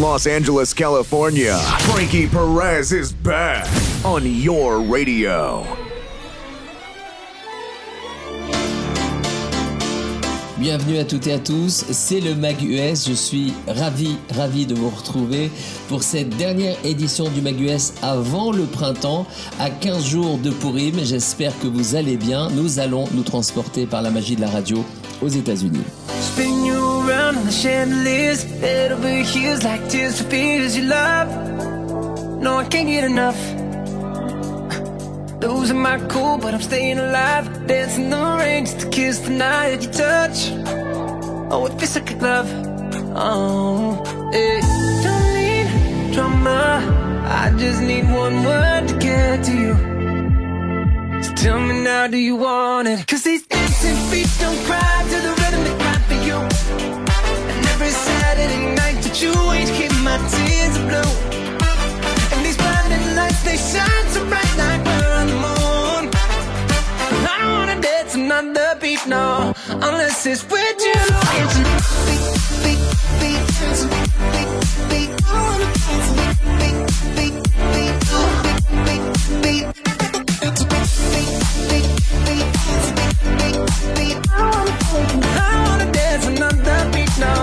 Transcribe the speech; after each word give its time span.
Los 0.00 0.26
Angeles, 0.26 0.74
California, 0.74 1.56
Frankie 1.80 2.26
Perez 2.26 2.92
is 2.92 3.12
back 3.12 3.66
on 4.04 4.26
your 4.26 4.82
radio. 4.82 5.64
Bienvenue 10.58 10.98
à 10.98 11.04
toutes 11.04 11.26
et 11.26 11.32
à 11.32 11.38
tous, 11.38 11.84
c'est 11.90 12.20
le 12.20 12.34
Mag 12.34 12.62
US. 12.62 13.08
Je 13.08 13.14
suis 13.14 13.54
ravi, 13.68 14.16
ravi 14.34 14.66
de 14.66 14.74
vous 14.74 14.90
retrouver 14.90 15.50
pour 15.88 16.02
cette 16.02 16.30
dernière 16.36 16.76
édition 16.84 17.28
du 17.30 17.40
Mag 17.40 17.60
US 17.60 17.92
avant 18.02 18.52
le 18.52 18.64
printemps, 18.64 19.26
à 19.58 19.70
15 19.70 20.04
jours 20.04 20.38
de 20.38 20.50
Purim. 20.50 20.98
J'espère 21.04 21.58
que 21.60 21.66
vous 21.66 21.94
allez 21.94 22.16
bien. 22.16 22.50
Nous 22.50 22.80
allons 22.80 23.04
nous 23.12 23.22
transporter 23.22 23.86
par 23.86 24.02
la 24.02 24.10
magie 24.10 24.36
de 24.36 24.40
la 24.40 24.50
radio 24.50 24.84
aux 25.22 25.28
États-Unis. 25.28 25.84
Losing 35.46 35.80
my 35.80 35.98
cool, 36.08 36.38
but 36.38 36.54
I'm 36.54 36.60
staying 36.60 36.98
alive. 36.98 37.66
Dancing 37.68 38.10
the 38.10 38.36
rain 38.38 38.64
just 38.64 38.80
to 38.80 38.88
kiss 38.88 39.18
the 39.20 39.30
night 39.30 39.70
that 39.70 39.82
you 39.84 39.90
touch. 39.92 40.50
Oh, 41.52 41.66
it 41.66 41.78
feels 41.78 41.94
like 41.94 42.10
a 42.10 42.14
glove. 42.14 42.50
Oh, 43.14 44.02
hey. 44.32 44.60
Don't 45.04 45.34
need 45.34 46.14
drama. 46.14 47.22
I 47.28 47.50
just 47.56 47.80
need 47.80 48.04
one 48.10 48.44
word 48.44 48.88
to 48.88 48.94
get 48.98 49.44
to 49.44 49.52
you. 49.52 49.74
So 51.22 51.32
tell 51.34 51.60
me 51.60 51.82
now, 51.84 52.08
do 52.08 52.16
you 52.16 52.34
want 52.36 52.88
it? 52.88 53.06
Cause 53.06 53.22
these 53.22 53.46
dancing 53.76 54.10
feet 54.10 54.28
don't 54.40 54.58
cry 54.64 55.04
to 55.10 55.20
the 55.20 55.32
rhythm 55.40 55.64
they 55.64 55.76
cry 55.82 55.98
for 56.08 56.14
you. 56.14 56.38
And 57.56 57.66
every 57.74 57.90
Saturday 57.90 58.74
night 58.74 59.02
that 59.02 59.20
you 59.20 59.32
ain't 59.52 59.70
keep 59.70 59.92
my 60.02 60.16
tears 60.32 60.76
are 60.78 60.86
blue. 60.88 61.12
And 62.32 62.44
these 62.44 62.56
blinding 62.56 63.16
lights, 63.16 63.42
they 63.42 63.56
shine 63.56 64.06
so 64.08 64.24
bright 64.26 64.56
like 64.56 64.84
we're 64.84 65.12
on 65.20 65.26
the 65.26 65.38
moon. 65.46 66.10
I 67.28 67.36
don't 67.40 67.52
wanna 67.52 67.80
dance 67.80 68.14
another 68.14 68.78
beat, 68.80 69.06
no, 69.06 69.54
unless 69.68 70.26
it's 70.26 70.44
with 70.44 70.78
you. 70.80 71.00
Dancing, 71.36 71.68
beat, 72.06 72.82
beat, 73.20 73.36
wanna 75.32 75.64
dance, 75.64 76.35
I 85.48 85.64
wanna 85.66 85.88
dance 85.92 86.26
another 86.26 86.90
beat, 86.92 87.12
no, 87.18 87.34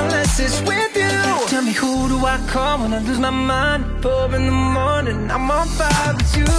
unless 0.00 0.38
it's 0.40 0.60
with 0.68 0.94
you. 0.96 1.48
Tell 1.48 1.62
me 1.62 1.72
who 1.72 2.08
do 2.08 2.16
I 2.24 2.38
call 2.48 2.78
when 2.80 2.92
I 2.92 3.00
lose 3.00 3.18
my 3.18 3.30
mind? 3.30 4.02
Four 4.02 4.34
in 4.34 4.44
the 4.46 4.52
morning, 4.52 5.30
I'm 5.30 5.50
on 5.50 5.66
fire 5.68 6.14
with 6.14 6.36
you. 6.36 6.52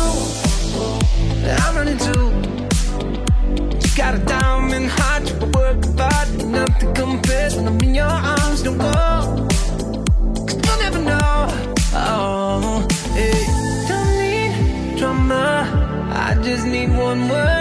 I'm 1.64 1.76
running 1.76 1.98
too. 1.98 2.26
You 3.82 3.90
got 3.98 4.16
a 4.16 4.20
diamond 4.20 4.90
heart, 4.90 5.24
you 5.30 5.36
work 5.58 5.80
hard, 5.98 6.28
nothing 6.46 6.94
compares 6.94 7.56
when 7.56 7.68
I'm 7.68 7.80
in 7.82 7.96
your 7.96 8.06
arms. 8.06 8.62
Don't 8.64 8.78
go, 8.78 8.92
cause 10.48 10.60
you'll 10.66 10.80
never 10.86 11.02
know. 11.02 11.48
Oh, 11.94 12.88
hey. 13.14 13.46
Don't 13.88 14.12
need 14.22 14.98
drama. 14.98 15.46
I 16.14 16.36
just 16.42 16.66
need 16.66 16.90
one 16.90 17.28
word 17.30 17.61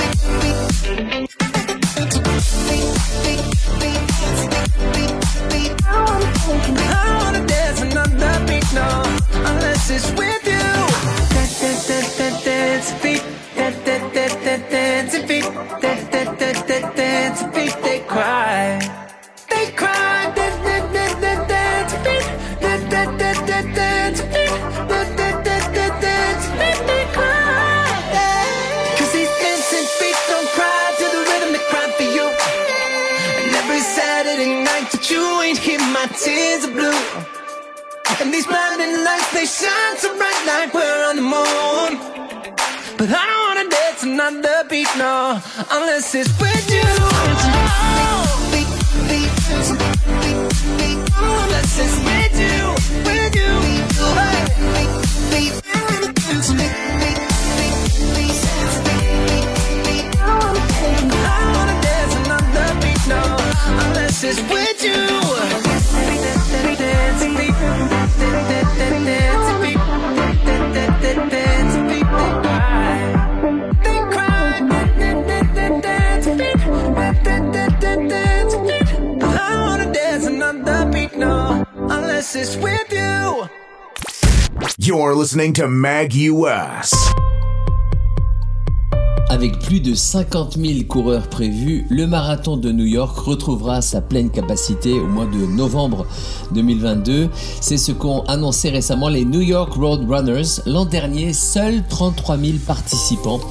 Avec 89.29 89.59
plus 89.59 89.79
de 89.79 89.93
50 89.93 90.57
000 90.57 90.85
coureurs 90.89 91.27
prévus, 91.29 91.85
le 91.91 92.07
marathon 92.07 92.57
de 92.57 92.71
New 92.71 92.85
York 92.85 93.15
retrouvera 93.19 93.83
sa 93.83 94.01
pleine 94.01 94.31
capacité 94.31 94.93
au 94.93 95.05
mois 95.05 95.27
de 95.27 95.45
novembre 95.45 96.07
2022. 96.53 97.29
C'est 97.61 97.77
ce 97.77 97.91
qu'ont 97.91 98.21
annoncé 98.21 98.71
récemment 98.71 99.09
les 99.09 99.23
New 99.23 99.41
York 99.41 99.73
Road 99.73 100.09
Runners. 100.09 100.63
L'an 100.65 100.85
dernier, 100.85 101.33
seuls 101.33 101.83
33 101.87 102.37
000 102.39 102.57
participants 102.65 103.41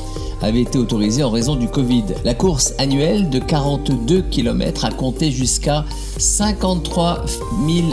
avaient 0.43 0.62
été 0.62 0.78
autorisés 0.78 1.23
en 1.23 1.31
raison 1.31 1.56
du 1.56 1.69
Covid. 1.69 2.05
La 2.25 2.34
course 2.34 2.75
annuelle 2.78 3.31
de 3.31 3.39
42 3.39 4.23
km 4.23 4.84
a 4.84 4.91
compté 4.91 5.31
jusqu'à 5.31 5.84
53 6.19 7.25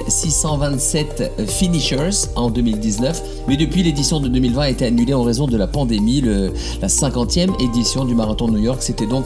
627 0.07 1.31
finishers 1.47 2.27
en 2.35 2.49
2019, 2.49 3.21
mais 3.47 3.57
depuis 3.57 3.83
l'édition 3.83 4.19
de 4.19 4.27
2020 4.27 4.61
a 4.61 4.69
été 4.69 4.85
annulée 4.85 5.13
en 5.13 5.23
raison 5.23 5.47
de 5.47 5.57
la 5.57 5.67
pandémie. 5.67 6.21
La 6.81 6.87
50e 6.87 7.61
édition 7.61 8.05
du 8.05 8.15
marathon 8.15 8.47
de 8.47 8.53
New 8.53 8.63
York 8.63 8.81
s'était 8.81 9.07
donc 9.07 9.25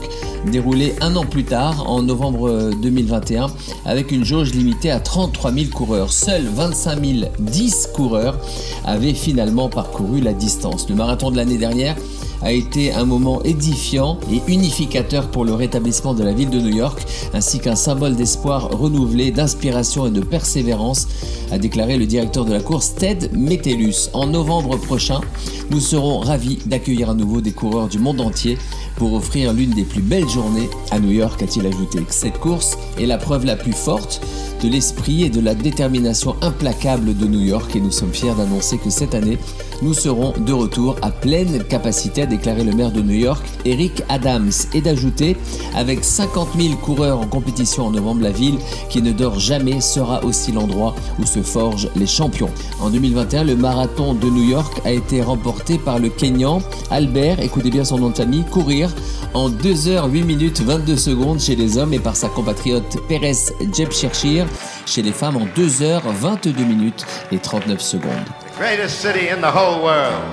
déroulée 0.52 0.94
un 1.02 1.16
an 1.16 1.26
plus 1.26 1.44
tard, 1.44 1.90
en 1.90 2.02
novembre 2.02 2.50
euh, 2.50 2.72
2021, 2.82 3.48
avec 3.86 4.12
une 4.12 4.26
jauge 4.26 4.54
limitée 4.54 4.92
à 4.92 5.00
33 5.00 5.52
000 5.52 5.66
coureurs. 5.74 6.12
Seuls 6.12 6.46
25 6.46 6.92
010 7.40 7.90
coureurs 7.94 8.40
avaient 8.86 9.14
finalement 9.14 9.70
parcouru 9.70 10.22
la 10.22 10.34
distance. 10.34 10.88
Le 10.90 10.96
marathon 10.96 11.32
de 11.32 11.38
l'année 11.38 11.58
dernière 11.58 11.96
a 12.42 12.52
été 12.52 12.92
un 12.92 13.06
moment 13.06 13.42
édifiant 13.44 14.18
et 14.32 14.42
unificateur 14.52 15.30
pour 15.30 15.46
le 15.46 15.54
rétablissement 15.54 16.14
de 16.14 16.24
la 16.24 16.34
ville 16.34 16.50
de 16.50 16.60
New 16.60 16.76
York, 16.76 17.06
ainsi 17.34 17.60
qu'un 17.60 17.76
symbole 17.76 18.16
d'espoir 18.16 18.70
renouvelé, 18.70 19.32
d'inspiration 19.32 20.08
et 20.08 20.12
de 20.12 20.22
persévérance, 20.22 21.08
a 21.52 21.58
déclaré 21.58 21.98
le 21.98 22.06
directeur 22.06 22.46
de 22.46 22.54
la 22.54 22.62
course 22.62 22.96
Ted 22.96 23.30
Metellus. 23.34 24.10
En 24.14 24.28
novembre 24.28 24.78
prochain, 24.78 25.22
nous 25.70 25.80
serons 25.80 26.20
ravis 26.20 26.60
d'accueillir 26.66 27.10
à 27.10 27.14
nouveau 27.14 27.42
des 27.42 27.52
coureurs 27.52 27.88
du 27.88 28.00
monde 28.00 28.22
entier 28.22 28.58
pour 28.96 29.14
offrir 29.14 29.54
l'une 29.54 29.72
des 29.72 29.84
plus 29.84 30.02
belles 30.02 30.30
journées 30.30 30.70
à 30.92 31.00
New 31.00 31.12
York, 31.12 31.42
a-t-il 31.42 31.66
ajouté. 31.66 32.00
Cette 32.10 32.40
course 32.40 32.78
est 33.00 33.06
la 33.06 33.18
preuve 33.18 33.46
la 33.46 33.56
plus 33.56 33.74
forte 33.74 34.22
de 34.62 34.68
l'esprit 34.68 35.24
et 35.24 35.30
de 35.30 35.42
la 35.42 35.56
détermination 35.56 36.36
implacable 36.42 37.18
de 37.18 37.26
New 37.26 37.42
York 37.42 37.76
et 37.76 37.80
nous 37.80 37.92
sommes 37.92 38.14
fiers 38.14 38.36
d'annoncer 38.36 38.78
que 38.78 38.90
cette 38.90 39.16
année, 39.16 39.38
nous 39.82 39.94
serons 39.94 40.34
de 40.38 40.54
retour 40.54 40.96
à 41.02 41.12
pleine 41.12 41.64
capacité, 41.64 42.24
a 42.24 42.26
déclaré 42.26 42.64
le 42.64 42.72
maire 42.72 42.92
de 42.92 43.02
New 43.02 43.16
York, 43.16 43.46
Eric 43.66 44.04
Adams, 44.10 44.52
et 44.74 44.82
d'ajouter, 44.82 45.38
avec 45.76 46.04
50 46.04 46.50
000 46.58 46.76
coureurs 46.76 47.20
en 47.20 47.28
compétition 47.28 47.88
en 47.88 47.92
novembre, 47.92 48.22
la 48.24 48.32
ville 48.32 48.58
qui 48.90 49.02
ne 49.02 49.12
dort 49.12 49.40
jamais 49.40 49.82
sera 49.82 50.24
aussi 50.24 50.52
l'endroit 50.52 50.96
où 51.20 51.26
se 51.26 51.42
forgent 51.42 51.90
les 51.96 52.08
champions. 52.08 52.50
En 52.80 52.90
2021, 52.90 53.44
le 53.44 53.56
marathon 53.56 54.14
de 54.14 54.28
New 54.28 54.50
York 54.50 54.82
a 54.86 54.92
été 54.92 55.22
remporté 55.22 55.78
par 55.78 56.00
le 56.00 56.10
Kenyan 56.10 56.62
Albert, 56.90 57.40
écoutez 57.40 57.70
bien 57.70 57.84
son 57.84 58.00
nom 58.00 58.10
de 58.10 58.16
famille, 58.16 58.44
courir 58.44 58.94
en 59.34 59.50
2 59.50 59.74
h 59.74 60.12
8 60.12 60.24
minutes 60.24 60.62
22 60.62 60.96
secondes 60.96 61.40
chez 61.40 61.56
les 61.56 61.78
hommes 61.78 61.94
et 61.94 62.00
par 62.00 62.16
sa 62.16 62.28
compatriote 62.28 62.98
Perez 63.08 63.54
Jepchirchir 63.74 64.46
chez 64.86 65.02
les 65.02 65.14
femmes 65.14 65.38
en 65.38 65.48
2 65.56 65.68
h 65.68 66.02
22 66.06 66.64
minutes 66.64 67.06
et 67.32 67.38
39 67.38 67.82
secondes. 67.82 68.51
Greatest 68.62 69.02
city 69.02 69.30
in 69.30 69.42
the 69.42 69.50
whole 69.50 69.84
world. 69.84 70.24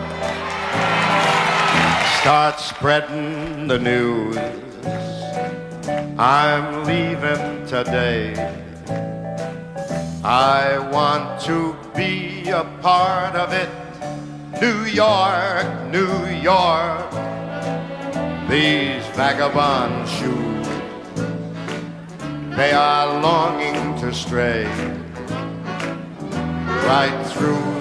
Start 2.20 2.60
spreading 2.60 3.66
the 3.68 3.78
news. 3.78 4.36
I'm 6.18 6.84
leaving 6.84 7.66
today. 7.66 8.34
I 10.22 10.76
want 10.92 11.40
to 11.46 11.74
be 11.96 12.50
a 12.50 12.64
part 12.82 13.34
of 13.34 13.54
it. 13.54 13.70
New 14.60 14.84
York, 14.84 15.66
New 15.90 16.26
York. 16.50 17.10
These 18.50 19.06
vagabond 19.16 20.06
shoes, 20.06 20.68
they 22.58 22.72
are 22.72 23.22
longing 23.22 23.98
to 24.02 24.12
stray 24.12 24.66
right 26.84 27.26
through 27.32 27.77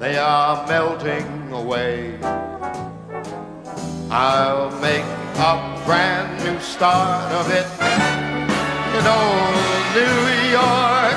they 0.00 0.16
are 0.16 0.66
melting 0.66 1.52
away. 1.52 2.18
I'll 4.10 4.70
make 4.80 5.04
a 5.36 5.82
brand 5.84 6.42
new 6.42 6.58
start 6.58 7.30
of 7.32 7.46
it 7.50 7.68
in 8.96 9.04
old 9.18 9.80
New 9.98 10.20
York. 10.58 11.16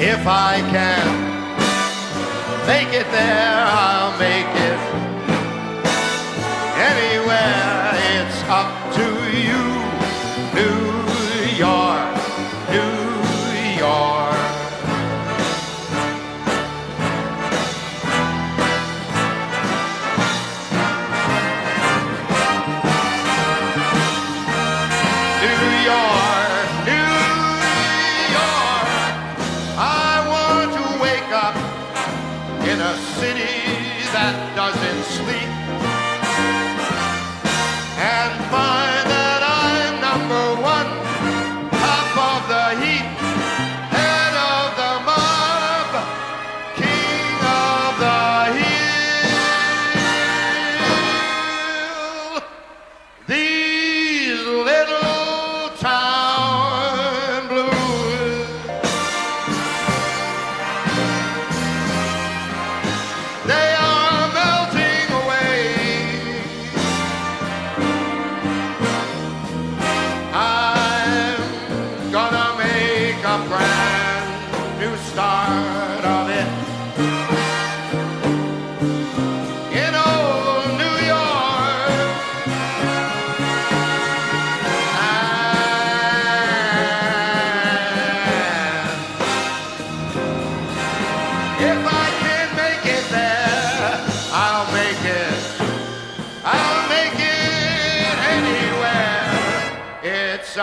If 0.00 0.24
I 0.24 0.62
can 0.70 1.06
make 2.68 2.94
it 2.94 3.10
there, 3.10 3.64
I'll 3.66 4.16
make 4.16 4.46
it 4.46 4.57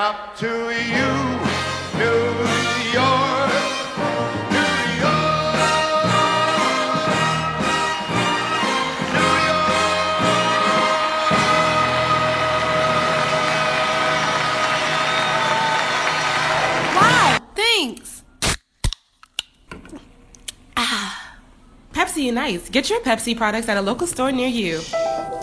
up 0.05 0.37
to 0.37 0.45
you, 0.45 1.11
New 1.97 2.21
York. 2.93 3.53
New 4.51 4.73
York. 5.01 5.55
New 5.55 5.81
Wow, 16.93 17.39
thanks. 17.55 18.23
Ah. 20.77 21.39
Pepsi 21.93 22.31
Nice. 22.31 22.69
Get 22.69 22.91
your 22.91 22.99
Pepsi 22.99 23.35
products 23.35 23.67
at 23.69 23.77
a 23.77 23.81
local 23.81 24.05
store 24.05 24.31
near 24.31 24.49
you. 24.49 24.81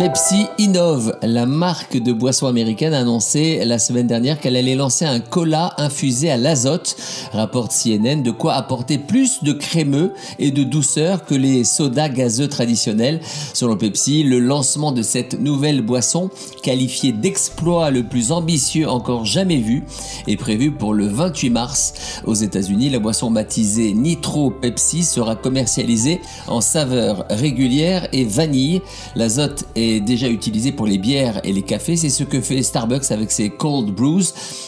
Pepsi 0.03 0.49
innove. 0.59 1.17
La 1.23 1.47
marque 1.47 1.97
de 1.97 2.13
boisson 2.13 2.49
américaine 2.49 2.93
a 2.93 2.99
annoncé 2.99 3.65
la 3.65 3.79
semaine 3.79 4.09
dernière 4.09 4.41
qu'elle 4.41 4.57
allait 4.57 4.75
lancer 4.75 5.05
un 5.05 5.21
cola 5.21 5.75
infusé 5.79 6.29
à 6.29 6.37
l'azote, 6.37 6.97
rapporte 7.31 7.71
CNN, 7.71 8.25
de 8.25 8.33
quoi 8.33 8.55
apporter 8.55 8.99
plus 8.99 9.45
de 9.45 9.53
crémeux 9.53 10.13
et 10.41 10.51
de 10.51 10.65
douceur 10.65 11.25
que 11.25 11.37
les 11.37 11.63
sodas 11.63 12.09
gazeux 12.09 12.49
traditionnels. 12.49 13.21
Selon 13.55 13.77
Pepsi, 13.77 14.25
le 14.25 14.41
lancement 14.41 14.91
de 14.91 15.03
cette 15.03 15.39
nouvelle 15.39 15.83
boisson, 15.83 16.31
qualifiée 16.65 17.13
d'exploit 17.13 17.93
le 17.93 18.03
plus 18.03 18.33
ambitieux 18.33 18.89
encore 18.89 19.25
jamais 19.25 19.59
vu, 19.59 19.85
est 20.27 20.37
prévu 20.37 20.73
pour 20.73 20.95
le 20.95 21.07
28 21.07 21.51
mars. 21.51 21.95
Aux 22.25 22.35
États-Unis, 22.35 22.91
la 22.91 22.99
boisson 22.99 23.31
baptisée 23.31 23.93
Nitro 23.93 24.51
Pepsi 24.51 25.05
sera 25.05 25.37
commercialisée 25.37 26.21
en 26.49 26.61
saveur 26.61 27.25
régulière 27.31 28.09
et 28.13 28.25
vanille. 28.25 28.83
L'azote 29.15 29.65
est 29.77 29.92
déjà 30.01 30.29
utilisé 30.29 30.73
pour 30.73 30.87
les 30.87 30.99
bières 30.99 31.41
et 31.45 31.53
les 31.53 31.63
cafés. 31.63 31.97
C'est 31.97 32.11
ce 32.11 32.25
que 32.25 32.41
fait 32.41 32.63
Starbucks 32.63 33.11
avec 33.11 33.31
ses 33.31 33.51
cold 33.51 33.95
brews. 33.95 34.23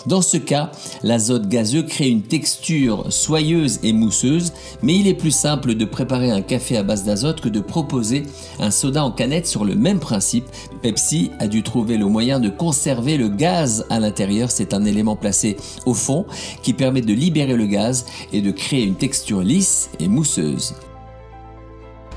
Dans 0.06 0.22
ce 0.22 0.36
cas, 0.36 0.70
l'azote 1.02 1.48
gazeux 1.48 1.82
crée 1.82 2.08
une 2.08 2.22
texture 2.22 3.12
soyeuse 3.12 3.80
et 3.82 3.92
mousseuse, 3.92 4.52
mais 4.82 4.96
il 4.96 5.08
est 5.08 5.14
plus 5.14 5.30
simple 5.30 5.74
de 5.74 5.84
préparer 5.84 6.30
un 6.30 6.42
café 6.42 6.76
à 6.76 6.82
base 6.82 7.04
d'azote 7.04 7.40
que 7.40 7.48
de 7.48 7.60
proposer 7.60 8.24
un 8.60 8.70
soda 8.70 9.04
en 9.04 9.10
canette 9.10 9.46
sur 9.46 9.64
le 9.64 9.74
même 9.74 10.00
principe. 10.00 10.46
Pepsi 10.82 11.30
a 11.38 11.46
dû 11.46 11.62
trouver 11.62 11.96
le 11.96 12.06
moyen 12.06 12.40
de 12.40 12.48
conserver 12.48 13.16
le 13.16 13.28
gaz 13.28 13.86
à 13.90 14.00
l'intérieur. 14.00 14.50
C'est 14.50 14.74
un 14.74 14.84
élément 14.84 15.16
placé 15.16 15.56
au 15.86 15.94
fond 15.94 16.26
qui 16.62 16.72
permet 16.72 17.00
de 17.00 17.12
libérer 17.12 17.56
le 17.56 17.66
gaz 17.66 18.06
et 18.32 18.40
de 18.40 18.50
créer 18.50 18.84
une 18.84 18.96
texture 18.96 19.42
lisse 19.42 19.90
et 20.00 20.08
mousseuse. 20.08 20.74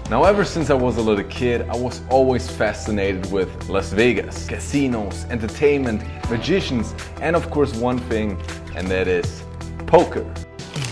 Now, 0.09 0.23
ever 0.23 0.45
since 0.45 0.69
I 0.69 0.73
was 0.73 0.95
a 0.95 1.01
little 1.01 1.25
kid, 1.25 1.63
I 1.69 1.75
was 1.75 2.01
always 2.09 2.49
fascinated 2.49 3.29
with 3.29 3.49
Las 3.67 3.91
Vegas, 3.91 4.47
casinos, 4.47 5.25
entertainment, 5.29 6.01
magicians, 6.29 6.95
and 7.21 7.35
of 7.35 7.49
course, 7.49 7.75
one 7.75 7.99
thing, 8.07 8.41
and 8.77 8.87
that 8.87 9.09
is 9.09 9.43
poker. 9.85 10.25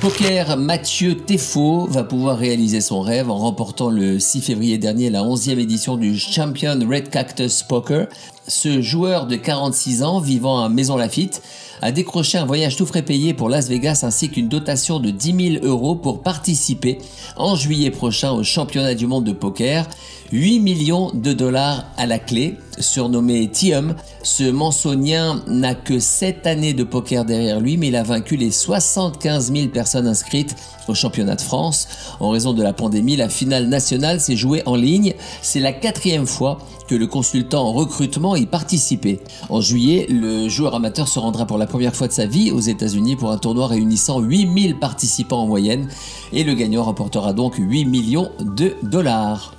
Poker, 0.02 0.58
Mathieu 0.58 1.16
Tefo 1.16 1.88
va 1.88 2.04
pouvoir 2.04 2.38
réaliser 2.38 2.82
son 2.82 3.00
rêve 3.00 3.30
en 3.30 3.38
remportant 3.38 3.90
le 3.90 4.20
6 4.20 4.42
février 4.42 4.78
dernier 4.78 5.10
la 5.10 5.22
11e 5.22 5.60
édition 5.60 5.96
du 5.96 6.18
Champion 6.20 6.78
Red 6.86 7.10
Cactus 7.10 7.64
Poker. 7.64 8.08
Ce 8.48 8.80
joueur 8.80 9.26
de 9.26 9.38
46 9.38 10.04
ans 10.04 10.20
vivant 10.20 10.64
à 10.64 10.70
Maison 10.70 10.98
Lafitte 10.98 11.42
a 11.82 11.92
décroché 11.92 12.38
un 12.38 12.46
voyage 12.46 12.76
tout 12.76 12.86
frais 12.86 13.02
payé 13.02 13.34
pour 13.34 13.50
Las 13.50 13.70
Vegas 13.70 14.02
ainsi 14.04 14.30
qu'une 14.30 14.50
dotation 14.50 15.00
de 15.00 15.10
10 15.10 15.60
000 15.62 15.66
euros 15.66 15.96
pour 15.96 16.22
participer 16.22 17.00
en 17.38 17.56
juillet 17.56 17.90
prochain 17.90 18.32
au 18.32 18.44
championnat 18.44 18.94
du 18.94 19.08
monde 19.08 19.24
de 19.24 19.32
poker. 19.32 19.88
8 20.32 20.60
millions 20.60 21.12
de 21.14 21.34
dollars 21.34 21.86
à 21.98 22.06
la 22.06 22.20
clé. 22.20 22.58
Surnommé 22.80 23.50
Tium, 23.50 23.96
ce 24.22 24.44
mansonien 24.44 25.42
n'a 25.48 25.76
que 25.76 25.98
7 25.98 26.46
années 26.46 26.74
de 26.74 26.84
poker 26.84 27.26
derrière 27.26 27.60
lui, 27.60 27.78
mais 27.78 27.88
il 27.88 27.96
a 27.96 28.04
vaincu 28.04 28.36
les 28.36 28.52
75 28.52 29.54
000 29.54 29.68
personnes 29.70 30.08
inscrites 30.08 30.56
au 30.88 30.94
championnat 30.94 31.36
de 31.36 31.42
France. 31.42 31.88
En 32.20 32.30
raison 32.30 32.54
de 32.54 32.62
la 32.62 32.74
pandémie, 32.74 33.16
la 33.16 33.30
finale 33.30 33.68
nationale 33.68 34.20
s'est 34.20 34.36
jouée 34.36 34.62
en 34.66 34.76
ligne. 34.76 35.14
C'est 35.42 35.60
la 35.60 35.74
quatrième 35.74 36.28
fois 36.28 36.60
que 36.88 36.96
le 36.96 37.08
consultant 37.08 37.64
en 37.64 37.74
recrutement 37.74 38.36
y 38.36 38.46
participait. 38.46 39.20
En 39.50 39.62
juillet, 39.62 40.08
le 40.10 40.48
joueur 40.50 40.76
amateur 40.76 41.08
se 41.08 41.20
rendra 41.20 41.46
pour 41.46 41.58
la 41.58 41.68
première 41.68 41.96
fois 41.96 42.08
de 42.08 42.14
sa 42.14 42.26
vie 42.26 42.52
aux 42.52 42.60
États-Unis 42.60 43.16
pour 43.16 43.32
un 43.32 43.38
tournoi 43.38 43.68
réunissant 43.68 44.20
8000 44.20 44.78
participants 44.80 45.42
en 45.42 45.48
moyenne 45.48 45.88
et 46.34 46.44
le 46.44 46.54
gagnant 46.54 46.84
remportera 46.84 47.34
donc 47.34 47.56
8 47.58 47.86
millions 47.86 48.32
de 48.40 48.74
dollars. 48.84 49.54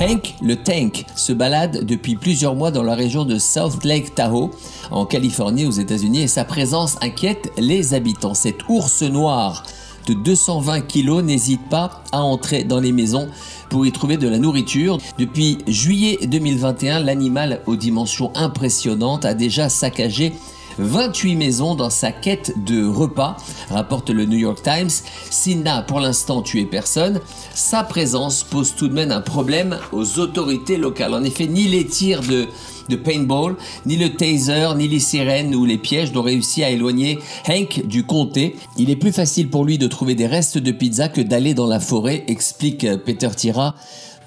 Hank 0.00 0.36
le 0.40 0.54
Tank 0.54 1.04
se 1.16 1.32
balade 1.32 1.84
depuis 1.84 2.14
plusieurs 2.14 2.54
mois 2.54 2.70
dans 2.70 2.84
la 2.84 2.94
région 2.94 3.24
de 3.24 3.36
South 3.36 3.84
Lake 3.84 4.14
Tahoe, 4.14 4.50
en 4.92 5.04
Californie, 5.06 5.66
aux 5.66 5.72
États-Unis, 5.72 6.22
et 6.22 6.28
sa 6.28 6.44
présence 6.44 6.96
inquiète 7.02 7.50
les 7.58 7.94
habitants. 7.94 8.34
Cet 8.34 8.68
ours 8.68 9.02
noir 9.02 9.64
de 10.08 10.14
220 10.14 10.80
kilos 10.82 11.22
n'hésite 11.22 11.68
pas 11.68 12.02
à 12.12 12.22
entrer 12.22 12.64
dans 12.64 12.80
les 12.80 12.92
maisons 12.92 13.28
pour 13.68 13.86
y 13.86 13.92
trouver 13.92 14.16
de 14.16 14.26
la 14.26 14.38
nourriture. 14.38 14.98
Depuis 15.18 15.58
juillet 15.66 16.18
2021, 16.26 17.00
l'animal 17.00 17.60
aux 17.66 17.76
dimensions 17.76 18.32
impressionnantes 18.34 19.26
a 19.26 19.34
déjà 19.34 19.68
saccagé 19.68 20.32
28 20.78 21.36
maisons 21.36 21.74
dans 21.74 21.90
sa 21.90 22.12
quête 22.12 22.52
de 22.64 22.86
repas, 22.86 23.36
rapporte 23.68 24.10
le 24.10 24.24
New 24.24 24.38
York 24.38 24.62
Times. 24.62 24.90
S'il 25.28 25.62
n'a 25.62 25.82
pour 25.82 26.00
l'instant 26.00 26.40
tué 26.40 26.64
personne, 26.64 27.20
sa 27.52 27.82
présence 27.82 28.44
pose 28.44 28.74
tout 28.76 28.88
de 28.88 28.94
même 28.94 29.10
un 29.10 29.20
problème 29.20 29.78
aux 29.92 30.20
autorités 30.20 30.76
locales. 30.76 31.14
En 31.14 31.24
effet, 31.24 31.46
ni 31.46 31.66
les 31.66 31.84
tirs 31.84 32.22
de 32.22 32.46
de 32.88 32.96
paintball, 32.96 33.56
ni 33.86 33.96
le 33.96 34.10
taser, 34.10 34.68
ni 34.76 34.88
les 34.88 35.00
sirènes 35.00 35.54
ou 35.54 35.64
les 35.64 35.78
pièges 35.78 36.12
n'ont 36.12 36.22
réussi 36.22 36.62
à 36.64 36.70
éloigner 36.70 37.18
Hank 37.48 37.86
du 37.86 38.04
comté. 38.04 38.56
Il 38.76 38.90
est 38.90 38.96
plus 38.96 39.12
facile 39.12 39.48
pour 39.48 39.64
lui 39.64 39.78
de 39.78 39.86
trouver 39.86 40.14
des 40.14 40.26
restes 40.26 40.58
de 40.58 40.72
pizza 40.72 41.08
que 41.08 41.20
d'aller 41.20 41.54
dans 41.54 41.66
la 41.66 41.80
forêt, 41.80 42.24
explique 42.28 42.86
Peter 43.04 43.30
Tira, 43.36 43.74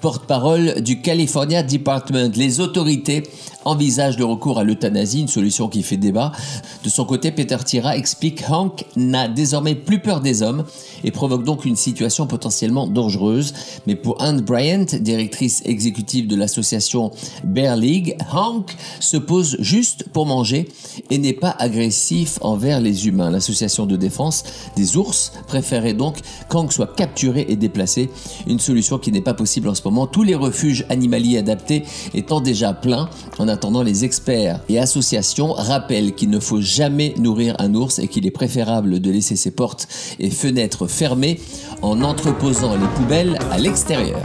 porte-parole 0.00 0.82
du 0.82 1.00
California 1.00 1.62
Department. 1.62 2.32
Les 2.34 2.60
autorités 2.60 3.22
envisagent 3.64 4.18
le 4.18 4.24
recours 4.24 4.58
à 4.58 4.64
l'euthanasie, 4.64 5.20
une 5.20 5.28
solution 5.28 5.68
qui 5.68 5.82
fait 5.82 5.96
débat. 5.96 6.32
De 6.84 6.88
son 6.88 7.04
côté, 7.04 7.30
Peter 7.30 7.58
Tira 7.64 7.96
explique 7.96 8.44
Hank 8.48 8.84
n'a 8.96 9.28
désormais 9.28 9.74
plus 9.74 10.00
peur 10.00 10.20
des 10.20 10.42
hommes 10.42 10.64
et 11.04 11.10
provoque 11.10 11.44
donc 11.44 11.64
une 11.64 11.76
situation 11.76 12.26
potentiellement 12.26 12.86
dangereuse. 12.86 13.54
Mais 13.86 13.96
pour 13.96 14.20
Anne 14.22 14.40
Bryant, 14.40 14.86
directrice 15.00 15.62
exécutive 15.64 16.26
de 16.26 16.36
l'association 16.36 17.10
Bear 17.44 17.76
League, 17.76 18.16
Hank 18.32 18.76
se 19.00 19.16
pose 19.16 19.56
juste 19.60 20.08
pour 20.12 20.26
manger 20.26 20.68
et 21.10 21.18
n'est 21.18 21.32
pas 21.32 21.54
agressif 21.58 22.38
envers 22.40 22.80
les 22.80 23.06
humains. 23.06 23.30
L'association 23.30 23.86
de 23.86 23.96
défense 23.96 24.44
des 24.76 24.96
ours 24.96 25.32
préférait 25.46 25.94
donc 25.94 26.18
qu'Hank 26.48 26.72
soit 26.72 26.94
capturé 26.94 27.46
et 27.48 27.56
déplacé, 27.56 28.10
une 28.46 28.60
solution 28.60 28.98
qui 28.98 29.12
n'est 29.12 29.20
pas 29.20 29.34
possible 29.34 29.68
en 29.68 29.74
ce 29.74 29.82
moment, 29.84 30.06
tous 30.06 30.22
les 30.22 30.34
refuges 30.34 30.84
animaliers 30.88 31.38
adaptés 31.38 31.84
étant 32.14 32.40
déjà 32.40 32.72
pleins. 32.72 33.08
En 33.38 33.48
attendant, 33.52 33.82
les 33.82 34.04
experts 34.04 34.60
et 34.68 34.78
associations 34.78 35.52
rappellent 35.52 36.14
qu'il 36.14 36.30
ne 36.30 36.40
faut 36.40 36.60
jamais 36.60 37.14
nourrir 37.18 37.54
un 37.58 37.74
ours 37.74 37.98
et 37.98 38.08
qu'il 38.08 38.26
est 38.26 38.30
préférable 38.30 39.00
de 39.00 39.10
laisser 39.10 39.36
ses 39.36 39.50
portes 39.50 39.86
et 40.18 40.30
fenêtres 40.30 40.86
fermées 40.86 41.40
en 41.82 42.02
entreposant 42.02 42.74
les 42.74 42.88
poubelles 42.96 43.38
à 43.50 43.58
l'extérieur. 43.58 44.20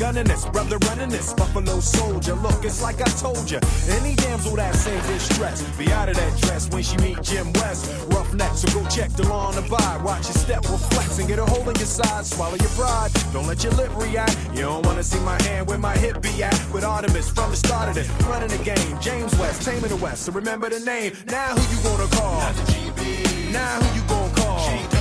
Gunning 0.00 0.24
this, 0.24 0.46
brother 0.46 0.78
running 0.88 1.10
this. 1.10 1.34
Buffalo 1.34 1.78
soldier. 1.78 2.34
Look, 2.34 2.64
it's 2.64 2.82
like 2.82 3.00
I 3.02 3.10
told 3.20 3.50
you. 3.50 3.60
Any 3.90 4.14
damsel 4.16 4.56
that 4.56 4.74
save 4.74 5.06
distress. 5.06 5.62
Be 5.76 5.92
out 5.92 6.08
of 6.08 6.16
that 6.16 6.40
dress 6.40 6.70
when 6.70 6.82
she 6.82 6.96
meet 6.96 7.22
Jim 7.22 7.52
West. 7.52 7.92
Rough 8.08 8.32
neck, 8.32 8.52
so 8.54 8.66
go 8.72 8.88
check 8.88 9.10
the 9.10 9.28
law 9.28 9.48
on 9.48 9.54
the 9.54 9.62
by. 9.62 10.00
Watch 10.02 10.24
your 10.24 10.38
step, 10.44 10.62
reflex, 10.62 11.18
and 11.18 11.28
get 11.28 11.38
a 11.38 11.44
hole 11.44 11.68
in 11.68 11.76
your 11.76 11.92
side. 12.00 12.24
Swallow 12.24 12.56
your 12.56 12.70
pride. 12.70 13.10
Don't 13.34 13.46
let 13.46 13.62
your 13.62 13.74
lip 13.74 13.94
react. 13.94 14.36
You 14.54 14.62
don't 14.62 14.84
wanna 14.86 15.04
see 15.04 15.20
my 15.20 15.40
hand 15.42 15.68
where 15.68 15.78
my 15.78 15.96
hip 15.96 16.22
be 16.22 16.42
at. 16.42 16.58
With 16.72 16.84
Artemis 16.84 17.28
from 17.28 17.50
the 17.50 17.56
start 17.56 17.90
of 17.90 17.98
it. 17.98 18.08
Running 18.24 18.48
the 18.48 18.64
game. 18.64 18.98
James 19.00 19.36
West, 19.38 19.62
taming 19.62 19.90
the 19.90 19.96
West. 19.96 20.22
So 20.24 20.32
remember 20.32 20.70
the 20.70 20.80
name. 20.80 21.12
Now 21.26 21.54
who 21.54 21.62
you 21.76 21.82
gonna 21.82 22.08
call? 22.16 22.40
Now 23.52 23.80
who 23.80 24.00
you 24.00 24.06
gonna 24.08 24.34
call? 24.34 24.99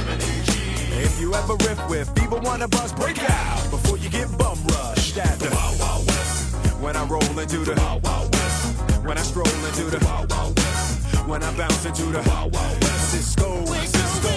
You 1.20 1.36
ever 1.36 1.56
riff 1.68 1.90
with 1.90 2.16
people 2.16 2.40
wanna 2.40 2.70
bust, 2.70 2.96
break 2.96 3.22
out 3.30 3.70
before 3.70 3.98
you 3.98 4.10
get 4.10 4.30
bum 4.38 4.58
rushed 4.68 5.18
at 5.18 5.38
the 5.38 5.50
Wild 5.54 5.78
Wild 5.78 6.08
West. 6.08 6.56
When 6.80 6.96
I 6.96 7.04
roll 7.08 7.40
into 7.40 7.58
the 7.58 7.76
Wild 7.76 8.04
Wild 8.04 8.34
West. 8.34 8.80
When 9.04 9.18
I 9.18 9.22
stroll 9.22 9.66
into 9.68 9.84
the 9.84 10.00
Wild 10.06 10.32
Wild 10.32 10.58
West. 10.58 11.28
When 11.28 11.44
I 11.44 11.52
bounce 11.58 11.86
into 11.86 12.04
the 12.04 12.22
Wild 12.30 12.56
Wild 12.56 12.84
West. 12.84 13.12
Cisco, 13.12 13.66
Cisco. 13.66 14.30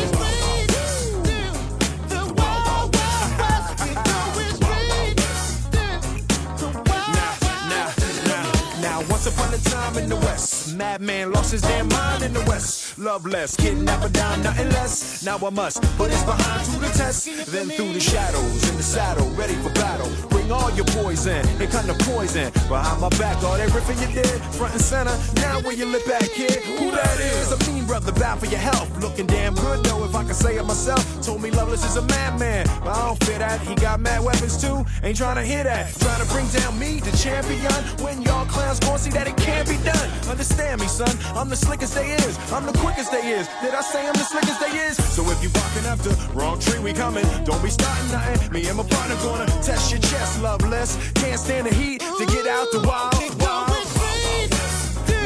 Once 9.08 9.26
upon 9.26 9.54
a 9.54 9.58
time 9.58 9.98
in 9.98 10.08
the 10.08 10.16
West, 10.16 10.74
madman 10.74 11.30
lost 11.30 11.52
his 11.52 11.62
damn 11.62 11.86
mind 11.88 12.24
in 12.24 12.32
the 12.32 12.44
West. 12.48 12.81
Love 12.98 13.26
less, 13.26 13.56
kidnapper 13.56 14.10
down, 14.10 14.42
nothing 14.42 14.68
less. 14.70 15.24
Now 15.24 15.38
I 15.38 15.50
must 15.50 15.80
put 15.96 16.10
his 16.10 16.22
behind 16.24 16.64
to 16.66 16.78
the 16.78 16.88
test. 16.98 17.24
Then 17.50 17.70
through 17.70 17.94
the 17.94 18.00
shadows, 18.00 18.68
in 18.68 18.76
the 18.76 18.82
saddle, 18.82 19.28
ready 19.30 19.54
for 19.54 19.70
battle. 19.70 20.10
Bring 20.28 20.52
all 20.52 20.70
your 20.72 20.84
poison, 20.86 21.46
it 21.60 21.70
kind 21.70 21.88
of 21.88 21.98
poison. 22.00 22.52
Behind 22.68 23.00
my 23.00 23.08
back, 23.10 23.42
all 23.42 23.56
that 23.56 23.70
riffing 23.70 24.00
you 24.06 24.22
did, 24.22 24.40
front 24.56 24.74
and 24.74 24.82
center. 24.82 25.16
Now 25.36 25.60
where 25.60 25.72
you 25.72 25.86
lip 25.86 26.06
back, 26.06 26.28
kid? 26.30 26.62
Who 26.78 26.90
that 26.90 27.18
is? 27.18 27.52
A 27.52 27.70
mean 27.70 27.86
brother, 27.86 28.12
bad 28.12 28.38
for 28.38 28.46
your 28.46 28.60
health. 28.60 28.90
Looking 29.00 29.26
damn 29.26 29.54
good 29.54 29.84
though, 29.84 30.04
if 30.04 30.14
I 30.14 30.24
can 30.24 30.34
say 30.34 30.56
it 30.56 30.64
myself. 30.64 31.02
Told 31.24 31.40
me 31.42 31.50
Loveless 31.50 31.84
is 31.84 31.96
a 31.96 32.02
madman, 32.02 32.66
but 32.84 32.90
I 32.90 33.06
don't 33.06 33.24
fit 33.24 33.38
that. 33.38 33.60
He 33.62 33.74
got 33.74 34.00
mad 34.00 34.22
weapons 34.22 34.60
too, 34.60 34.84
ain't 35.02 35.16
trying 35.16 35.36
to 35.36 35.42
hear 35.42 35.64
that. 35.64 35.94
Trying 35.98 36.20
to 36.20 36.30
bring 36.30 36.46
down 36.48 36.78
me, 36.78 37.00
the 37.00 37.16
champion. 37.16 37.72
When 38.04 38.20
y'all 38.20 38.44
clowns 38.46 38.80
gon' 38.80 38.98
see 38.98 39.10
that 39.12 39.26
it 39.26 39.36
can't 39.38 39.66
be 39.66 39.76
done. 39.78 40.08
Understand 40.28 40.80
me, 40.80 40.88
son. 40.88 41.16
I'm 41.34 41.48
the 41.48 41.56
slickest 41.56 41.94
they 41.94 42.10
is. 42.10 42.38
I'm 42.52 42.66
the 42.66 42.72
quickest 42.92 43.12
they 43.12 43.32
is. 43.32 43.48
Did 43.62 43.74
I 43.74 43.80
say 43.80 44.06
I'm 44.06 44.12
the 44.12 44.20
as 44.20 44.58
they 44.60 44.76
is? 44.78 44.96
So 45.14 45.22
if 45.30 45.42
you 45.42 45.48
barking 45.50 45.86
up 45.86 45.98
the 46.00 46.12
wrong 46.34 46.58
tree, 46.58 46.78
we 46.78 46.92
coming. 46.92 47.24
Don't 47.44 47.62
be 47.62 47.70
starting 47.70 48.10
nothing. 48.12 48.52
Me 48.52 48.66
and 48.68 48.76
my 48.76 48.84
partner 48.84 49.16
gonna 49.22 49.46
test 49.62 49.90
your 49.90 50.00
chest, 50.00 50.42
loveless. 50.42 50.96
Can't 51.14 51.40
stand 51.40 51.66
the 51.66 51.74
heat 51.74 52.00
to 52.00 52.24
get 52.26 52.46
out 52.46 52.68
the 52.72 52.80
wild, 52.86 53.14
wild. 53.40 53.70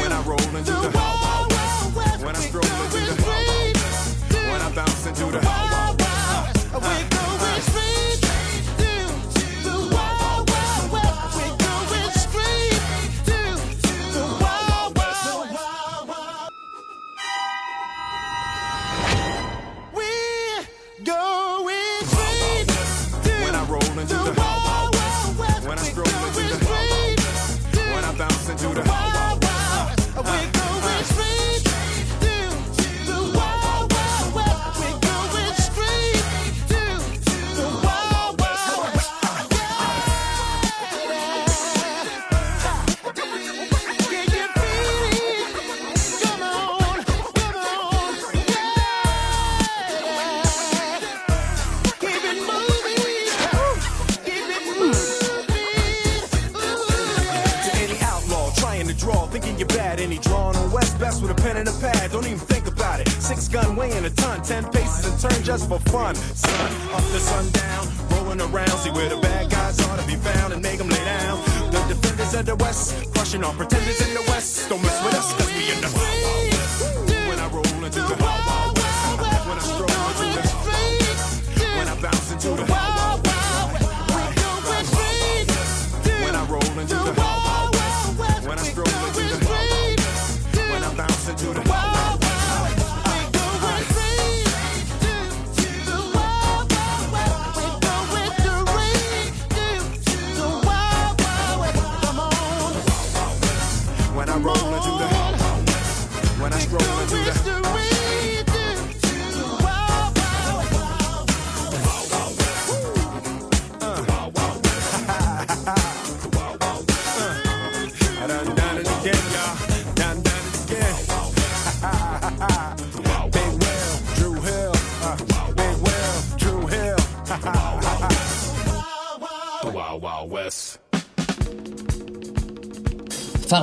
When 0.00 0.12
I 0.12 0.22
roll 0.22 0.48
into 0.56 0.74
the 0.84 0.90
wild, 0.94 1.18
wild 1.22 1.96
west. 1.96 2.24
When 2.24 2.36
I 2.36 2.40
stroll 2.40 2.64
into 2.64 3.00
the 3.10 3.16
wild, 3.26 3.46
wild 3.48 3.74
west. 3.74 4.32
When 4.32 4.60
I 4.62 4.70
bounce 4.74 5.06
into 5.06 5.24
the 5.34 5.40
wild, 5.42 5.70
wild 5.72 6.00
west. 6.00 6.66
Uh, 6.72 6.78
uh, 6.78 6.80
When 6.80 6.90
I 6.90 7.06
roll 7.16 7.34
into 7.34 7.66
the 7.66 8.26
wild, 8.26 8.35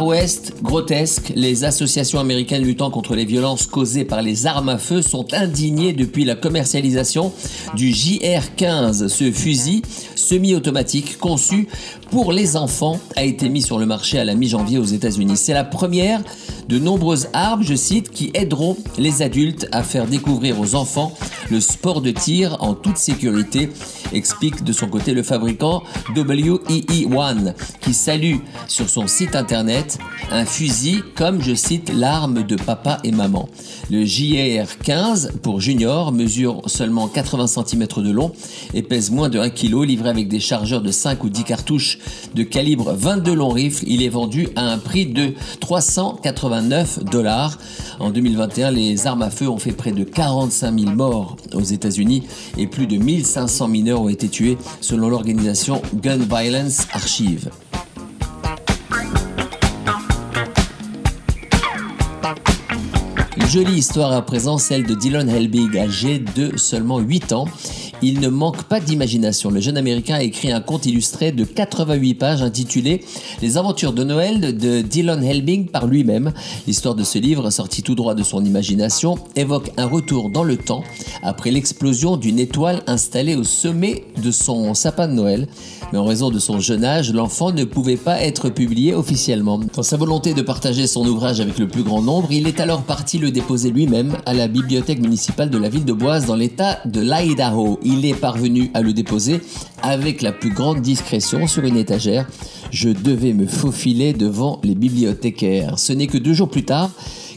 Far 0.04 0.10
West, 0.10 0.56
grotesque, 0.62 1.32
les 1.34 1.64
associations 1.64 2.20
américaines 2.20 2.64
luttant 2.64 2.92
contre 2.92 3.16
les 3.16 3.24
violences 3.24 3.68
causées 3.68 4.04
par 4.04 4.22
les 4.22 4.46
armes 4.46 4.68
à 4.68 4.78
feu 4.78 5.02
sont 5.02 5.34
indignées 5.34 5.94
depuis 5.94 6.26
la 6.26 6.36
commercialisation 6.36 7.32
du 7.76 7.92
JR-15. 7.92 9.08
Ce 9.08 9.32
fusil 9.32 9.82
semi-automatique 10.16 11.18
conçu 11.20 11.70
pour 12.12 12.32
les 12.32 12.56
enfants 12.56 13.00
a 13.16 13.24
été 13.24 13.50
mis 13.50 13.62
sur 13.62 13.80
le 13.80 13.86
marché 13.86 14.20
à 14.20 14.26
la 14.26 14.36
mi-janvier 14.36 14.78
aux 14.78 14.86
États-Unis. 14.86 15.38
C'est 15.38 15.54
la 15.54 15.64
première 15.64 16.22
de 16.68 16.80
nombreuses 16.80 17.28
armes, 17.34 17.64
je 17.64 17.76
cite, 17.76 18.10
qui 18.10 18.32
aideront 18.34 18.78
les 18.98 19.22
adultes 19.22 19.68
à 19.72 19.84
faire 19.84 20.08
découvrir 20.08 20.60
aux 20.60 20.76
enfants 20.76 21.14
le 21.52 21.60
sport 21.60 22.02
de 22.02 22.12
tir 22.12 22.58
en 22.62 22.74
toute 22.74 22.98
sécurité, 22.98 23.70
explique 24.14 24.64
de 24.64 24.72
son 24.72 24.88
côté 24.88 25.14
le 25.14 25.24
fabricant 25.24 25.84
WEE1, 26.16 27.54
qui 27.82 27.94
salue 27.94 28.38
sur 28.68 28.90
son 28.90 29.08
site 29.08 29.36
internet 29.36 29.98
un 30.32 30.46
fusil 30.46 31.04
comme, 31.16 31.42
je 31.42 31.54
cite, 31.54 31.92
l'arme 31.94 32.44
de 32.44 32.56
papa 32.56 33.00
et 33.04 33.12
maman. 33.12 33.50
Le 33.92 34.06
JR-15 34.06 35.38
pour 35.40 35.60
junior 35.60 36.12
mesure 36.12 36.62
seulement 36.68 37.08
80 37.08 37.48
cm 37.48 37.88
de 37.98 38.12
long 38.12 38.32
et 38.74 38.82
pèse 38.82 39.12
moins 39.12 39.30
de 39.30 39.40
1 39.40 39.50
kg, 39.50 39.84
livré 39.84 40.10
avec 40.10 40.28
des 40.28 40.40
chargeurs 40.40 40.82
de 40.82 40.92
5 40.92 41.24
ou 41.24 41.30
10 41.30 41.44
cartouches 41.44 42.00
de 42.34 42.44
calibre 42.44 42.94
22 42.94 43.34
long 43.34 43.50
rifle. 43.50 43.84
Il 43.88 44.02
est 44.04 44.10
vendu 44.10 44.50
à 44.56 44.72
un 44.72 44.78
prix 44.78 45.06
de 45.06 45.34
389 45.60 47.06
dollars. 47.06 47.58
En 48.00 48.10
2021, 48.10 48.72
les 48.72 49.08
armes 49.08 49.22
à 49.22 49.30
feu 49.30 49.48
ont 49.48 49.60
fait 49.60 49.72
près 49.72 49.92
de 49.92 50.04
45 50.04 50.80
000 50.80 50.92
morts 50.92 51.38
aux 51.54 51.62
États-Unis 51.62 52.24
et 52.58 52.68
plus 52.68 52.88
de 52.88 52.98
1500 52.98 53.68
mineurs 53.68 54.02
ont 54.02 54.10
été 54.10 54.28
tués 54.30 54.58
selon 54.82 55.10
l'organisation 55.10 55.82
Gun 55.96 56.20
Violence 56.30 56.88
Archive. 56.94 57.50
Jolie 63.54 63.74
histoire 63.74 64.12
à 64.14 64.24
présent, 64.24 64.58
celle 64.58 64.84
de 64.84 64.96
Dylan 64.96 65.30
Helbig, 65.30 65.78
âgé 65.78 66.18
de 66.18 66.58
seulement 66.58 66.98
8 66.98 67.34
ans. 67.34 67.46
Il 68.06 68.20
ne 68.20 68.28
manque 68.28 68.64
pas 68.64 68.82
d'imagination. 68.82 69.50
Le 69.50 69.62
jeune 69.62 69.78
Américain 69.78 70.16
a 70.16 70.24
écrit 70.24 70.52
un 70.52 70.60
conte 70.60 70.86
illustré 70.86 71.32
de 71.32 71.46
88 71.46 72.16
pages 72.16 72.42
intitulé 72.42 73.00
Les 73.42 73.58
aventures 73.58 73.94
de 73.94 74.04
Noël 74.04 74.58
de 74.58 74.82
Dylan 74.82 75.24
Helbig 75.24 75.72
par 75.72 75.88
lui-même. 75.88 76.34
L'histoire 76.68 76.96
de 76.96 77.06
ce 77.06 77.18
livre, 77.18 77.50
sorti 77.50 77.82
tout 77.82 77.96
droit 77.96 78.14
de 78.14 78.22
son 78.22 78.44
imagination, 78.44 79.18
évoque 79.38 79.72
un 79.78 79.86
retour 79.86 80.30
dans 80.30 80.44
le 80.44 80.58
temps 80.58 80.84
après 81.22 81.50
l'explosion 81.50 82.18
d'une 82.18 82.40
étoile 82.40 82.84
installée 82.88 83.38
au 83.38 83.46
sommet 83.46 84.04
de 84.22 84.32
son 84.32 84.74
sapin 84.74 85.08
de 85.08 85.14
Noël. 85.14 85.48
Mais 85.94 85.98
en 85.98 86.04
raison 86.04 86.30
de 86.30 86.40
son 86.40 86.60
jeune 86.60 86.84
âge, 86.84 87.14
l'enfant 87.14 87.54
ne 87.54 87.64
pouvait 87.64 87.96
pas 87.96 88.20
être 88.20 88.50
publié 88.50 88.94
officiellement. 88.94 89.60
Dans 89.60 89.84
sa 89.84 89.96
volonté 89.96 90.34
de 90.34 90.42
partager 90.42 90.88
son 90.88 91.06
ouvrage 91.08 91.40
avec 91.40 91.58
le 91.58 91.70
plus 91.70 91.84
grand 91.84 92.02
nombre, 92.02 92.34
il 92.34 92.48
est 92.48 92.60
alors 92.60 92.82
parti 92.82 93.18
le 93.18 93.32
déposer 93.32 93.72
lui-même 93.72 94.18
à 94.26 94.34
la 94.34 94.50
bibliothèque 94.50 95.00
municipale 95.00 95.50
de 95.50 95.58
la 95.58 95.70
ville 95.70 95.86
de 95.86 95.94
Boise 95.94 96.26
dans 96.26 96.36
l'état 96.36 96.80
de 96.84 97.00
l'Idaho. 97.00 97.80
Il 97.96 98.08
est 98.08 98.16
parvenu 98.16 98.72
à 98.74 98.82
le 98.82 98.92
déposer 98.92 99.40
avec 99.84 100.24
la 100.24 100.32
plus 100.32 100.50
grande 100.50 100.82
discrétion 100.82 101.46
sur 101.46 101.64
une 101.64 101.78
étagère. 101.78 102.28
Je 102.72 102.90
devais 102.90 103.34
me 103.34 103.46
faufiler 103.46 104.14
devant 104.14 104.60
les 104.64 104.74
bibliothécaires. 104.74 105.78
Ce 105.78 105.94
n'est 105.94 106.08
que 106.08 106.18
deux 106.18 106.34
jours 106.34 106.50
plus 106.50 106.66
tard 106.66 106.90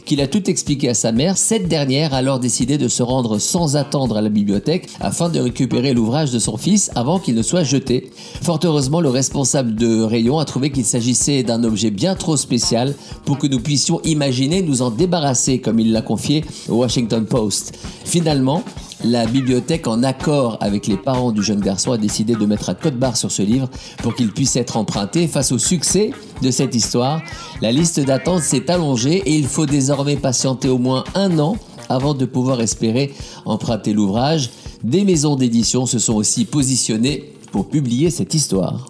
qu'il 0.03 0.19
a 0.19 0.25
tout 0.25 0.49
expliqué 0.49 0.89
à 0.89 0.95
sa 0.95 1.11
mère. 1.11 1.37
Cette 1.37 1.67
dernière 1.67 2.15
a 2.15 2.17
alors 2.17 2.39
décidé 2.39 2.79
de 2.79 2.87
se 2.87 3.03
rendre 3.03 3.37
sans 3.37 3.75
attendre 3.75 4.17
à 4.17 4.21
la 4.21 4.29
bibliothèque 4.29 4.87
afin 4.99 5.29
de 5.29 5.39
récupérer 5.39 5.93
l'ouvrage 5.93 6.31
de 6.31 6.39
son 6.39 6.57
fils 6.57 6.89
avant 6.95 7.19
qu'il 7.19 7.35
ne 7.35 7.43
soit 7.43 7.63
jeté. 7.63 8.09
Fort 8.41 8.59
heureusement, 8.63 8.99
le 8.99 9.09
responsable 9.09 9.75
de 9.75 10.01
rayon 10.01 10.39
a 10.39 10.45
trouvé 10.45 10.71
qu'il 10.71 10.85
s'agissait 10.85 11.43
d'un 11.43 11.63
objet 11.63 11.91
bien 11.91 12.15
trop 12.15 12.35
spécial 12.35 12.95
pour 13.25 13.37
que 13.37 13.45
nous 13.45 13.59
puissions 13.59 14.01
imaginer 14.05 14.63
nous 14.63 14.81
en 14.81 14.89
débarrasser, 14.89 15.59
comme 15.59 15.79
il 15.79 15.91
l'a 15.91 16.01
confié 16.01 16.43
au 16.67 16.77
Washington 16.77 17.25
Post. 17.25 17.77
Finalement, 18.05 18.63
la 19.03 19.25
bibliothèque, 19.25 19.87
en 19.87 20.01
accord 20.01 20.57
avec 20.59 20.87
les 20.87 20.97
parents 20.97 21.31
du 21.31 21.43
jeune 21.43 21.59
garçon, 21.59 21.91
a 21.91 21.97
décidé 21.97 22.35
de 22.35 22.45
mettre 22.45 22.69
un 22.69 22.73
code 22.73 22.97
barre 22.97 23.15
sur 23.15 23.31
ce 23.31 23.41
livre 23.41 23.69
pour 24.01 24.15
qu'il 24.15 24.31
puisse 24.31 24.55
être 24.55 24.77
emprunté. 24.77 25.27
Face 25.27 25.51
au 25.51 25.59
succès 25.59 26.11
de 26.41 26.51
cette 26.51 26.73
histoire, 26.73 27.21
la 27.61 27.71
liste 27.71 27.99
d'attente 27.99 28.41
s'est 28.41 28.71
allongée 28.71 29.17
et 29.17 29.35
il 29.35 29.47
faut 29.47 29.65
désormais 29.65 30.15
patienter 30.15 30.69
au 30.69 30.79
moins 30.79 31.03
un 31.13 31.37
an 31.39 31.57
avant 31.89 32.13
de 32.13 32.25
pouvoir 32.25 32.59
espérer 32.61 33.13
emprunter 33.45 33.93
l'ouvrage. 33.93 34.49
Des 34.83 35.03
maisons 35.03 35.35
d'édition 35.35 35.85
se 35.85 35.99
sont 35.99 36.15
aussi 36.15 36.45
positionnées 36.45 37.33
pour 37.51 37.69
publier 37.69 38.09
cette 38.09 38.33
histoire. 38.33 38.87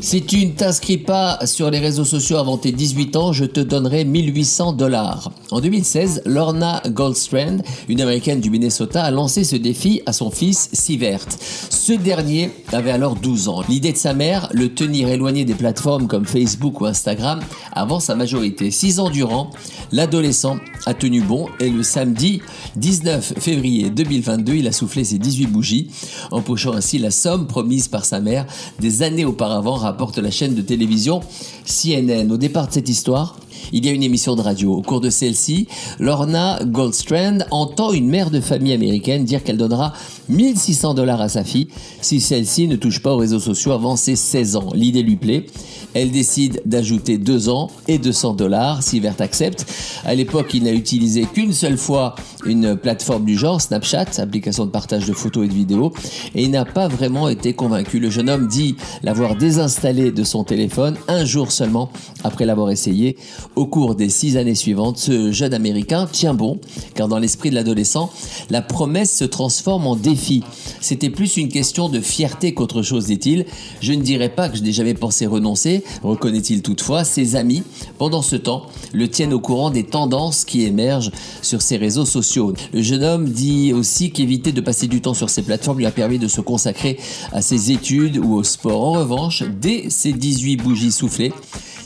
Si 0.00 0.22
tu 0.22 0.46
ne 0.46 0.52
t'inscris 0.52 0.98
pas 0.98 1.44
sur 1.44 1.70
les 1.70 1.78
réseaux 1.78 2.04
sociaux 2.04 2.38
avant 2.38 2.56
tes 2.56 2.72
18 2.72 3.16
ans, 3.16 3.32
je 3.32 3.44
te 3.44 3.60
donnerai 3.60 4.04
1800 4.04 4.72
dollars. 4.72 5.30
En 5.50 5.60
2016, 5.60 6.22
Lorna 6.26 6.80
Goldstrand, 6.86 7.58
une 7.88 8.00
américaine 8.00 8.40
du 8.40 8.50
Minnesota, 8.50 9.02
a 9.02 9.10
lancé 9.10 9.42
ce 9.42 9.56
défi 9.56 10.00
à 10.06 10.12
son 10.12 10.30
fils 10.30 10.68
Sivert. 10.72 11.26
Ce 11.70 11.92
dernier 11.92 12.50
avait 12.72 12.92
alors 12.92 13.16
12 13.16 13.48
ans. 13.48 13.62
L'idée 13.68 13.92
de 13.92 13.96
sa 13.96 14.14
mère, 14.14 14.48
le 14.52 14.72
tenir 14.72 15.08
éloigné 15.08 15.44
des 15.44 15.54
plateformes 15.54 16.06
comme 16.06 16.24
Facebook 16.24 16.80
ou 16.80 16.86
Instagram 16.86 17.40
avant 17.72 17.98
sa 17.98 18.14
majorité. 18.14 18.70
Six 18.70 19.00
ans 19.00 19.10
durant, 19.10 19.50
l'adolescent 19.90 20.58
a 20.86 20.94
tenu 20.94 21.20
bon 21.20 21.48
et 21.58 21.68
le 21.68 21.82
samedi 21.82 22.42
19 22.76 23.34
février 23.38 23.90
2022, 23.90 24.54
il 24.54 24.68
a 24.68 24.72
soufflé 24.72 25.02
ses 25.02 25.18
18 25.18 25.46
bougies, 25.46 25.90
empochant 26.30 26.74
ainsi 26.74 26.98
la 26.98 27.10
somme 27.10 27.48
promise 27.48 27.88
par 27.88 28.04
sa 28.04 28.20
mère 28.20 28.46
des 28.78 29.02
années 29.02 29.24
auparavant, 29.24 29.74
rapporte 29.74 30.18
la 30.18 30.30
chaîne 30.30 30.54
de 30.54 30.62
télévision 30.62 31.20
CNN. 31.64 32.30
Au 32.30 32.36
départ 32.36 32.68
de 32.68 32.72
cette 32.72 32.88
histoire, 32.88 33.36
il 33.72 33.84
y 33.84 33.88
a 33.88 33.92
une 33.92 34.02
émission 34.02 34.36
de 34.36 34.42
radio. 34.42 34.74
Au 34.74 34.82
cours 34.82 35.00
de 35.00 35.10
celle-ci, 35.10 35.68
Lorna 35.98 36.60
Goldstrand 36.64 37.38
entend 37.50 37.92
une 37.92 38.08
mère 38.08 38.30
de 38.30 38.40
famille 38.40 38.72
américaine 38.72 39.24
dire 39.24 39.44
qu'elle 39.44 39.56
donnera 39.56 39.92
1600 40.28 40.94
dollars 40.94 41.20
à 41.20 41.28
sa 41.28 41.44
fille 41.44 41.68
si 42.00 42.20
celle-ci 42.20 42.68
ne 42.68 42.76
touche 42.76 43.00
pas 43.02 43.12
aux 43.14 43.18
réseaux 43.18 43.40
sociaux 43.40 43.72
avant 43.72 43.96
ses 43.96 44.16
16 44.16 44.56
ans. 44.56 44.68
L'idée 44.74 45.02
lui 45.02 45.16
plaît. 45.16 45.46
Elle 45.94 46.10
décide 46.10 46.62
d'ajouter 46.64 47.18
2 47.18 47.48
ans 47.48 47.70
et 47.88 47.98
200 47.98 48.34
dollars 48.34 48.82
si 48.82 49.00
Vert 49.00 49.20
accepte. 49.20 49.66
À 50.04 50.14
l'époque, 50.14 50.54
il 50.54 50.64
n'a 50.64 50.72
utilisé 50.72 51.26
qu'une 51.26 51.52
seule 51.52 51.78
fois 51.78 52.14
une 52.46 52.76
plateforme 52.76 53.24
du 53.24 53.36
genre, 53.36 53.60
Snapchat, 53.60 54.06
application 54.18 54.66
de 54.66 54.70
partage 54.70 55.06
de 55.06 55.12
photos 55.12 55.44
et 55.44 55.48
de 55.48 55.54
vidéos, 55.54 55.92
et 56.34 56.44
il 56.44 56.50
n'a 56.50 56.64
pas 56.64 56.88
vraiment 56.88 57.28
été 57.28 57.52
convaincu. 57.52 58.00
Le 58.00 58.10
jeune 58.10 58.30
homme 58.30 58.46
dit 58.46 58.76
l'avoir 59.02 59.36
désinstallé 59.36 60.10
de 60.10 60.24
son 60.24 60.44
téléphone 60.44 60.96
un 61.08 61.24
jour 61.24 61.52
seulement 61.52 61.90
après 62.24 62.46
l'avoir 62.46 62.70
essayé. 62.70 63.16
Au 63.56 63.66
cours 63.66 63.94
des 63.94 64.08
six 64.08 64.36
années 64.36 64.54
suivantes, 64.54 64.98
ce 64.98 65.32
jeune 65.32 65.54
Américain 65.54 66.08
tient 66.10 66.34
bon, 66.34 66.60
car 66.94 67.08
dans 67.08 67.18
l'esprit 67.18 67.50
de 67.50 67.54
l'adolescent, 67.54 68.10
la 68.48 68.62
promesse 68.62 69.16
se 69.16 69.24
transforme 69.24 69.86
en 69.86 69.96
défi. 69.96 70.42
C'était 70.80 71.10
plus 71.10 71.36
une 71.36 71.48
question 71.48 71.88
de 71.88 72.00
fierté 72.00 72.54
qu'autre 72.54 72.82
chose, 72.82 73.06
dit-il. 73.06 73.46
Je 73.80 73.92
ne 73.92 74.02
dirais 74.02 74.28
pas 74.28 74.48
que 74.48 74.56
je 74.56 74.62
n'ai 74.62 74.72
jamais 74.72 74.94
pensé 74.94 75.26
renoncer, 75.26 75.79
reconnaît-il 76.02 76.62
toutefois. 76.62 77.04
Ses 77.04 77.36
amis, 77.36 77.62
pendant 77.98 78.22
ce 78.22 78.36
temps, 78.36 78.66
le 78.92 79.08
tiennent 79.08 79.32
au 79.32 79.40
courant 79.40 79.70
des 79.70 79.84
tendances 79.84 80.44
qui 80.44 80.62
émergent 80.62 81.10
sur 81.42 81.62
ses 81.62 81.76
réseaux 81.76 82.04
sociaux. 82.04 82.54
Le 82.72 82.82
jeune 82.82 83.04
homme 83.04 83.28
dit 83.28 83.72
aussi 83.72 84.10
qu'éviter 84.10 84.52
de 84.52 84.60
passer 84.60 84.86
du 84.86 85.00
temps 85.00 85.14
sur 85.14 85.30
ces 85.30 85.42
plateformes 85.42 85.78
lui 85.78 85.86
a 85.86 85.90
permis 85.90 86.18
de 86.18 86.28
se 86.28 86.40
consacrer 86.40 86.98
à 87.32 87.42
ses 87.42 87.72
études 87.72 88.18
ou 88.18 88.34
au 88.34 88.44
sport. 88.44 88.82
En 88.82 88.92
revanche, 88.92 89.42
dès 89.60 89.90
ses 89.90 90.12
18 90.12 90.56
bougies 90.56 90.92
soufflées, 90.92 91.32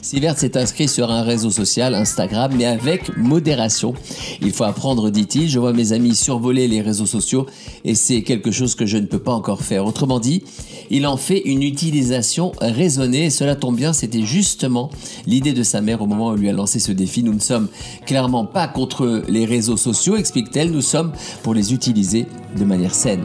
Sivert 0.04 0.38
s'est 0.38 0.58
inscrit 0.58 0.86
sur 0.86 1.10
un 1.10 1.22
réseau 1.22 1.50
social, 1.50 1.94
Instagram, 1.94 2.52
mais 2.54 2.66
avec 2.66 3.16
modération. 3.16 3.94
Il 4.42 4.52
faut 4.52 4.64
apprendre, 4.64 5.08
dit-il. 5.08 5.48
Je 5.48 5.58
vois 5.58 5.72
mes 5.72 5.94
amis 5.94 6.14
survoler 6.14 6.68
les 6.68 6.82
réseaux 6.82 7.06
sociaux 7.06 7.46
et 7.86 7.94
c'est 7.94 8.22
quelque 8.22 8.50
chose 8.50 8.74
que 8.74 8.84
je 8.84 8.98
ne 8.98 9.06
peux 9.06 9.18
pas 9.18 9.32
encore 9.32 9.62
faire. 9.62 9.86
Autrement 9.86 10.20
dit, 10.20 10.44
il 10.90 11.06
en 11.06 11.16
fait 11.16 11.40
une 11.44 11.62
utilisation 11.62 12.52
raisonnée 12.60 13.26
et 13.26 13.30
cela 13.30 13.56
tombe 13.56 13.76
bien, 13.76 13.92
c'était 13.92 14.22
justement 14.22 14.90
l'idée 15.26 15.52
de 15.52 15.62
sa 15.62 15.80
mère 15.80 16.02
au 16.02 16.06
moment 16.06 16.28
où 16.28 16.34
elle 16.34 16.40
lui 16.40 16.48
a 16.48 16.52
lancé 16.52 16.78
ce 16.78 16.92
défi. 16.92 17.22
Nous 17.22 17.34
ne 17.34 17.40
sommes 17.40 17.68
clairement 18.06 18.44
pas 18.44 18.68
contre 18.68 19.22
les 19.28 19.44
réseaux 19.44 19.76
sociaux, 19.76 20.16
explique-t-elle, 20.16 20.70
nous 20.70 20.82
sommes 20.82 21.12
pour 21.42 21.54
les 21.54 21.72
utiliser 21.72 22.26
de 22.58 22.64
manière 22.64 22.94
saine. 22.94 23.22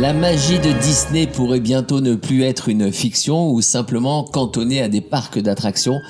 La 0.00 0.14
magie 0.14 0.58
de 0.58 0.72
Disney 0.80 1.26
pourrait 1.26 1.60
bientôt 1.60 2.00
ne 2.00 2.14
plus 2.14 2.42
être 2.42 2.70
une 2.70 2.90
fiction 2.90 3.50
ou 3.50 3.60
simplement 3.60 4.24
cantonnée 4.24 4.80
à 4.80 4.88
des 4.88 5.02
parcs 5.02 5.38
d'attractions. 5.38 6.00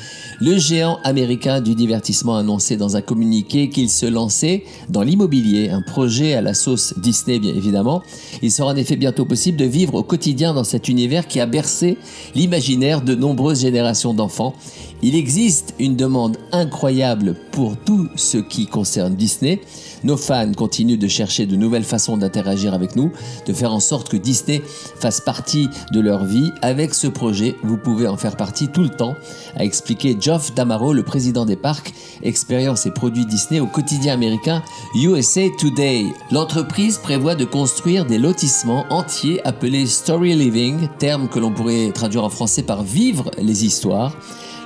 Le 0.41 0.59
géant 0.59 1.01
américain 1.03 1.61
du 1.61 1.75
divertissement 1.75 2.37
a 2.37 2.41
annoncé 2.41 2.77
dans 2.77 2.97
un 2.97 3.01
communiqué 3.01 3.69
qu'il 3.69 3.91
se 3.91 4.07
lançait 4.07 4.63
dans 4.91 5.03
l'immobilier, 5.03 5.71
un 5.71 5.83
projet 5.83 6.35
à 6.35 6.41
la 6.41 6.55
sauce 6.55 6.95
Disney 6.99 7.41
bien 7.41 7.53
évidemment. 7.53 8.05
Il 8.43 8.53
sera 8.53 8.71
en 8.71 8.77
effet 8.77 8.95
bientôt 8.95 9.25
possible 9.25 9.59
de 9.59 9.65
vivre 9.65 9.97
au 9.97 10.05
quotidien 10.05 10.55
dans 10.55 10.63
cet 10.63 10.87
univers 10.87 11.27
qui 11.27 11.41
a 11.41 11.47
bercé 11.47 11.99
l'imaginaire 12.37 13.03
de 13.03 13.17
nombreuses 13.17 13.63
générations 13.63 14.15
d'enfants. 14.15 14.55
Il 15.03 15.17
existe 15.17 15.75
une 15.81 15.97
demande 15.97 16.37
incroyable 16.53 17.35
pour 17.51 17.77
tout 17.77 18.09
ce 18.15 18.39
qui 18.39 18.67
concerne 18.67 19.17
Disney. 19.17 19.61
Nos 20.03 20.17
fans 20.17 20.53
continuent 20.53 20.99
de 20.99 21.09
chercher 21.09 21.47
de 21.47 21.57
nouvelles 21.57 21.85
façons 21.85 22.17
d'interagir 22.17 22.75
avec 22.75 22.97
nous, 22.97 23.13
de 23.47 23.53
faire 23.53 23.73
en 23.73 23.81
sorte 23.81 24.09
que 24.09 24.17
Disney 24.17 24.63
fasse 24.65 25.21
partie 25.21 25.69
de 25.93 26.01
leur 26.01 26.25
vie. 26.25 26.53
Avec 26.63 26.95
ce 26.95 27.07
projet, 27.07 27.57
vous 27.63 27.77
pouvez 27.77 28.07
en 28.07 28.17
faire 28.17 28.37
partie 28.37 28.69
tout 28.69 28.83
le 28.83 28.89
temps, 28.89 29.15
a 29.57 29.65
expliqué 29.65 30.17
Geoff 30.19 30.55
Damaro, 30.55 30.93
le 30.93 31.03
président 31.03 31.45
des 31.45 31.57
parcs, 31.57 31.93
expérience 32.23 32.87
et 32.87 32.91
produits 32.91 33.27
Disney 33.27 33.61
au 33.61 33.67
quotidien 33.67 34.15
américain 34.15 34.63
USA 34.95 35.43
Today. 35.59 36.07
L'entreprise 36.31 36.99
prévoit 36.99 37.35
de 37.35 37.45
construire 37.45 38.07
des 38.07 38.19
lotissements 38.19 38.87
entiers 38.91 39.45
appelés 39.47 39.87
Story 39.87 40.35
Living, 40.35 40.89
terme 40.99 41.29
que 41.29 41.39
l'on 41.39 41.53
pourrait 41.53 41.93
traduire 41.93 42.25
en 42.25 42.31
français 42.31 42.63
par 42.63 42.83
vivre 42.83 43.31
les 43.39 43.65
histoires. 43.65 44.17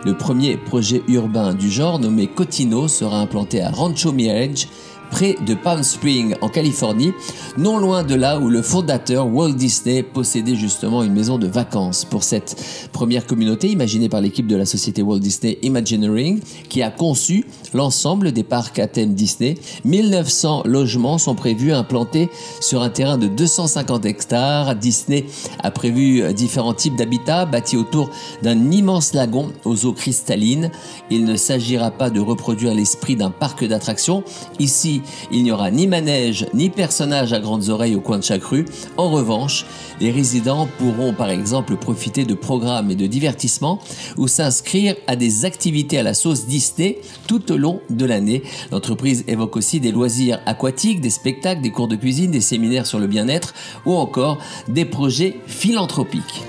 Le 0.05 0.15
premier 0.15 0.59
projet 0.59 1.03
urbain 1.09 1.55
du 1.55 1.71
genre 1.71 1.99
nommé 1.99 2.27
Cotino 2.27 2.89
sera 2.89 3.21
implanté 3.21 3.63
à 3.63 3.71
Rancho 3.71 4.13
Mirage, 4.13 4.69
près 5.15 5.37
de 5.47 5.55
Palm 5.55 5.85
Springs 5.85 6.35
en 6.41 6.49
Californie, 6.49 7.13
non 7.57 7.79
loin 7.79 8.03
de 8.03 8.17
là 8.17 8.41
où 8.41 8.49
le 8.49 8.63
fondateur 8.63 9.33
Walt 9.33 9.53
Disney 9.53 10.03
possédait 10.03 10.57
justement 10.57 11.05
une 11.05 11.13
maison 11.13 11.39
de 11.39 11.47
vacances. 11.47 12.05
Pour 12.05 12.25
cette 12.25 12.89
première 12.93 13.25
communauté 13.25 13.69
imaginée 13.69 14.09
par 14.09 14.21
l'équipe 14.21 14.49
de 14.49 14.57
la 14.57 14.67
société 14.67 15.03
Walt 15.03 15.21
Disney 15.21 15.57
Imagineering 15.63 16.41
qui 16.69 16.83
a 16.83 16.91
conçu 16.91 17.47
l'ensemble 17.73 18.33
des 18.33 18.43
parcs 18.43 18.81
à 18.81 18.89
thème 18.89 19.15
Disney, 19.15 19.55
1900 19.85 20.63
logements 20.65 21.19
sont 21.19 21.37
prévus 21.37 21.73
implantés 21.73 22.29
sur 22.61 22.83
un 22.83 22.91
terrain 22.91 23.17
de 23.17 23.29
250 23.29 24.07
hectares. 24.07 24.75
Disney 24.75 25.27
a 25.63 25.71
prévu 25.71 26.35
différents 26.35 26.75
types 26.75 26.97
d'habitats 26.97 27.47
bâtis 27.47 27.77
autour 27.77 28.11
d'un 28.43 28.73
immense 28.73 29.15
lagon 29.15 29.53
aux 29.65 29.87
eaux 29.87 29.93
cristallines. 29.93 30.73
Il 31.09 31.25
ne 31.25 31.37
s'agira 31.37 31.93
pas 31.93 32.11
de 32.11 32.19
reproduire 32.19 32.75
l'esprit 32.75 33.15
d'un 33.15 33.31
parc 33.31 33.65
d'attractions. 33.65 34.25
Ici, 34.59 35.03
il 35.31 35.43
n'y 35.43 35.53
aura 35.53 35.71
ni 35.71 35.87
manège 35.87 36.47
ni 36.55 36.71
personnage 36.71 37.33
à 37.33 37.41
grandes 37.41 37.69
oreilles 37.69 37.95
au 37.95 38.01
coin 38.01 38.19
de 38.19 38.25
chaque 38.25 38.45
rue. 38.45 38.65
En 38.97 39.11
revanche, 39.11 39.67
les 40.01 40.11
résidents 40.11 40.69
pourront 40.79 41.13
par 41.13 41.31
exemple 41.31 41.77
profiter 41.77 42.25
de 42.25 42.35
programmes 42.35 42.91
et 42.91 42.95
de 42.95 43.07
divertissements 43.07 43.81
ou 44.17 44.29
s'inscrire 44.29 44.97
à 45.07 45.17
des 45.17 45.45
activités 45.45 45.99
à 45.99 46.03
la 46.03 46.15
sauce 46.15 46.47
Disney 46.47 46.99
tout 47.27 47.53
au 47.53 47.57
long 47.57 47.81
de 47.91 48.05
l'année. 48.05 48.43
L'entreprise 48.73 49.25
évoque 49.29 49.57
aussi 49.57 49.81
des 49.81 49.93
loisirs 49.93 50.41
aquatiques, 50.47 51.01
des 51.01 51.11
spectacles, 51.11 51.63
des 51.63 51.71
cours 51.71 51.89
de 51.89 51.97
cuisine, 51.97 52.31
des 52.31 52.41
séminaires 52.41 52.87
sur 52.87 52.99
le 52.99 53.07
bien-être 53.07 53.55
ou 53.87 53.95
encore 53.95 54.39
des 54.69 54.85
projets 54.85 55.37
philanthropiques. 55.47 56.45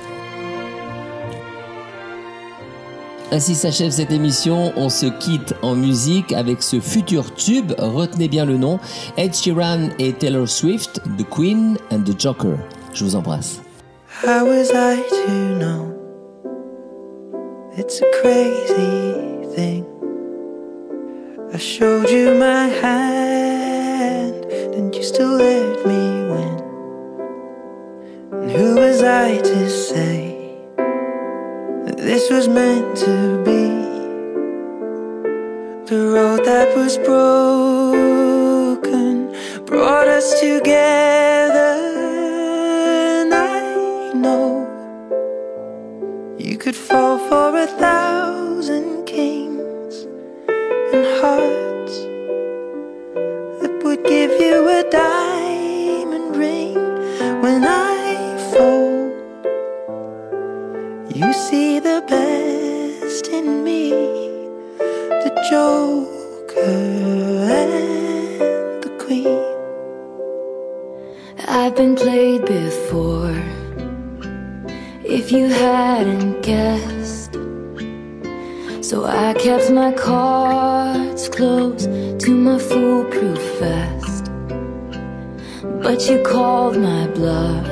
Ainsi 3.32 3.56
s'achève 3.56 3.92
cette 3.92 4.12
émission. 4.12 4.72
On 4.78 4.90
se 4.90 5.08
quitte 5.08 5.56
en 5.62 5.76
musique 5.76 6.32
avec 6.32 6.62
ce 6.62 6.80
futur 6.80 7.34
tube. 7.34 7.74
Retenez 7.78 8.28
bien 8.28 8.46
le 8.46 8.58
nom. 8.58 8.80
Ed 9.18 9.34
Sheeran 9.34 9.90
et 10.00 10.14
Taylor 10.14 10.48
Swift, 10.48 11.02
The 11.18 11.28
Queen 11.30 11.78
and 11.92 12.04
the 12.04 12.20
Joker. 12.20 12.58
Je 12.94 13.04
vous 13.04 13.16
embrasse. 13.16 13.62
How 14.24 14.46
was 14.46 14.72
I 14.72 15.04
to 15.10 15.60
know? 15.60 15.92
It's 17.78 18.02
a 18.02 18.06
crazy 18.22 19.54
thing. 19.54 19.86
I 21.54 21.58
showed 21.58 22.10
you 22.10 22.34
my 22.36 22.68
hand, 22.68 24.46
and 24.76 24.96
you 24.96 25.04
still 25.04 25.38
let 25.38 25.86
me 25.86 26.30
win? 26.32 26.64
And 28.32 28.52
who 28.52 28.76
was 28.76 29.04
I 29.04 29.40
to 29.40 29.70
say? 29.70 30.25
This 32.06 32.30
was 32.30 32.48
meant 32.48 32.96
to 32.96 33.44
be? 33.44 33.66
The 35.90 36.08
road 36.14 36.46
that 36.46 36.76
was 36.78 37.00
broken 37.00 38.06
brought 39.66 40.08
us 40.08 40.40
together. 40.40 41.74
And 43.18 43.34
I 43.34 44.14
know 44.14 44.68
you 46.38 46.58
could 46.60 46.76
fall 46.76 47.18
for 47.28 47.58
a 47.58 47.66
thousand 47.66 49.06
kings 49.06 50.06
and 50.94 51.06
hearts 51.22 51.96
that 53.62 53.82
would 53.84 54.04
give 54.04 54.40
you 54.40 54.70
a 54.70 54.84
diamond 54.92 55.25
blood. 87.16 87.65